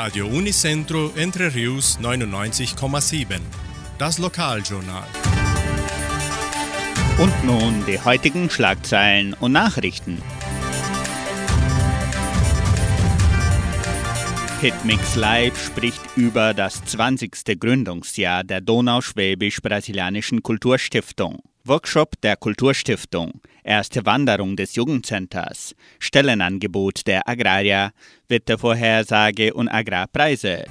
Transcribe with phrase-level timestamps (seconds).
[0.00, 3.40] Radio Unicentro Entre Rius 99,7.
[3.98, 5.08] Das Lokaljournal.
[7.18, 10.22] Und nun die heutigen Schlagzeilen und Nachrichten.
[14.60, 17.58] Hitmix Live spricht über das 20.
[17.58, 21.40] Gründungsjahr der Donauschwäbisch-Brasilianischen Kulturstiftung.
[21.68, 27.92] Workshop der Kulturstiftung, erste Wanderung des Jugendcenters, Stellenangebot der Agraria,
[28.28, 30.64] Wettervorhersage und Agrarpreise.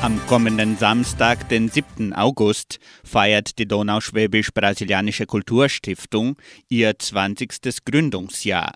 [0.00, 2.12] Am kommenden Samstag, den 7.
[2.14, 6.36] August, feiert die Donauschwäbisch-Brasilianische Kulturstiftung
[6.68, 7.84] ihr 20.
[7.84, 8.72] Gründungsjahr.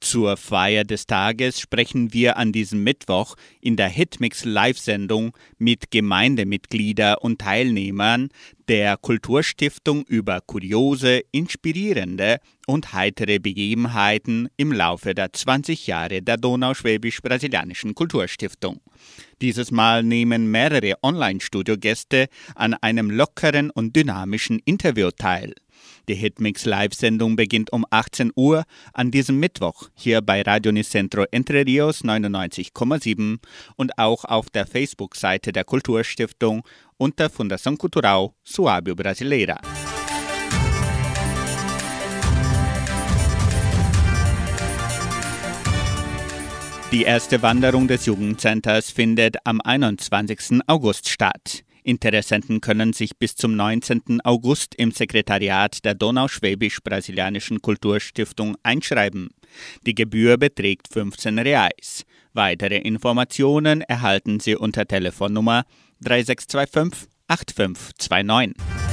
[0.00, 7.16] Zur Feier des Tages sprechen wir an diesem Mittwoch in der Hitmix Live-Sendung mit Gemeindemitgliedern
[7.20, 8.28] und Teilnehmern
[8.68, 17.94] der Kulturstiftung über kuriose, inspirierende und heitere Begebenheiten im Laufe der 20 Jahre der Donauschwäbisch-Brasilianischen
[17.94, 18.80] Kulturstiftung.
[19.42, 25.54] Dieses Mal nehmen mehrere Online-Studiogäste an einem lockeren und dynamischen Interview teil.
[26.08, 31.64] Die Hitmix Live-Sendung beginnt um 18 Uhr an diesem Mittwoch hier bei Radio Nicentro Entre
[31.64, 33.38] Rios 99,7
[33.76, 36.62] und auch auf der Facebook-Seite der Kulturstiftung
[36.98, 39.58] unter Fundação Cultural Suábio Brasileira.
[46.92, 50.60] Die erste Wanderung des Jugendcenters findet am 21.
[50.68, 51.64] August statt.
[51.84, 54.20] Interessenten können sich bis zum 19.
[54.24, 59.28] August im Sekretariat der Donauschwäbisch-Brasilianischen Kulturstiftung einschreiben.
[59.86, 62.04] Die Gebühr beträgt 15 Reais.
[62.32, 65.64] Weitere Informationen erhalten Sie unter Telefonnummer
[66.00, 68.83] 3625 8529.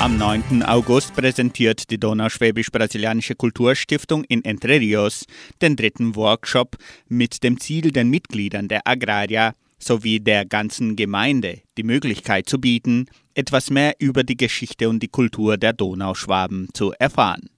[0.00, 0.62] Am 9.
[0.62, 5.24] August präsentiert die Donauschwäbisch-Brasilianische Kulturstiftung in Entre Rios
[5.60, 6.76] den dritten Workshop
[7.08, 13.06] mit dem Ziel, den Mitgliedern der Agraria sowie der ganzen Gemeinde die Möglichkeit zu bieten,
[13.34, 17.50] etwas mehr über die Geschichte und die Kultur der Donauschwaben zu erfahren.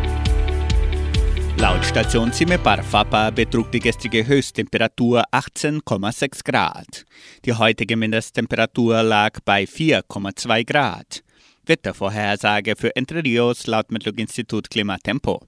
[1.57, 7.05] Laut Station Cimepar Fapa betrug die gestrige Höchsttemperatur 18,6 Grad.
[7.45, 11.23] Die heutige Mindesttemperatur lag bei 4,2 Grad.
[11.65, 15.41] Wettervorhersage für Entre Rios laut Metlog-Institut Klimatempo.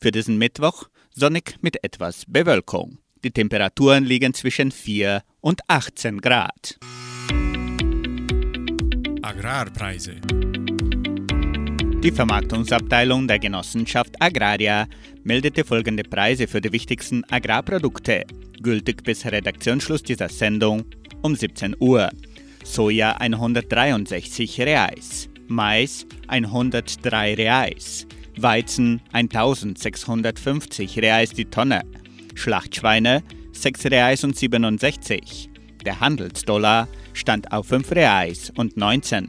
[0.00, 2.98] Für diesen Mittwoch sonnig mit etwas Bewölkung.
[3.24, 6.78] Die Temperaturen liegen zwischen 4 und 18 Grad.
[9.22, 10.20] Agrarpreise.
[12.02, 14.86] Die Vermarktungsabteilung der Genossenschaft Agraria
[15.24, 18.24] meldete folgende Preise für die wichtigsten Agrarprodukte,
[18.62, 20.84] gültig bis Redaktionsschluss dieser Sendung
[21.22, 22.10] um 17 Uhr.
[22.64, 28.06] Soja 163 Reais, Mais 103 Reais,
[28.36, 31.82] Weizen 1650 Reais die Tonne,
[32.34, 35.48] Schlachtschweine 6 Reais und 67.
[35.84, 39.28] Der Handelsdollar stand auf 5 Reais und 19.